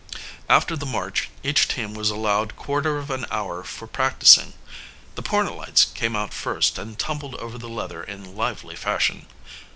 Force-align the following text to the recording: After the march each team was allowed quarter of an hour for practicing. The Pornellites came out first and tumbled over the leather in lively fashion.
After 0.49 0.75
the 0.75 0.87
march 0.87 1.29
each 1.43 1.67
team 1.67 1.93
was 1.93 2.09
allowed 2.09 2.55
quarter 2.55 2.97
of 2.97 3.11
an 3.11 3.27
hour 3.29 3.63
for 3.63 3.85
practicing. 3.85 4.53
The 5.13 5.21
Pornellites 5.21 5.93
came 5.93 6.15
out 6.15 6.33
first 6.33 6.79
and 6.79 6.97
tumbled 6.97 7.35
over 7.35 7.59
the 7.59 7.69
leather 7.69 8.01
in 8.01 8.35
lively 8.35 8.75
fashion. 8.75 9.27